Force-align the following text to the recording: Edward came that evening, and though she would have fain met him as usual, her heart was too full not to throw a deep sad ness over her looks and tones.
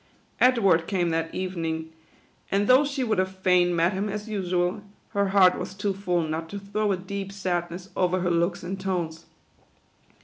Edward 0.39 0.87
came 0.87 1.09
that 1.09 1.31
evening, 1.35 1.93
and 2.49 2.65
though 2.65 2.83
she 2.83 3.03
would 3.03 3.19
have 3.19 3.37
fain 3.37 3.75
met 3.75 3.93
him 3.93 4.09
as 4.09 4.27
usual, 4.27 4.81
her 5.09 5.27
heart 5.27 5.59
was 5.59 5.75
too 5.75 5.93
full 5.93 6.23
not 6.23 6.49
to 6.49 6.57
throw 6.57 6.91
a 6.91 6.97
deep 6.97 7.31
sad 7.31 7.69
ness 7.69 7.89
over 7.95 8.21
her 8.21 8.31
looks 8.31 8.63
and 8.63 8.79
tones. 8.81 9.27